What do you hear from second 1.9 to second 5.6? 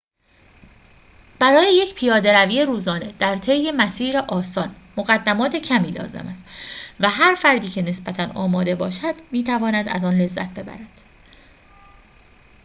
پیاده‌روی روزانه در طی مسیر آسان مقدمات